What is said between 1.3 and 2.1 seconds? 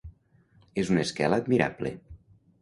admirable.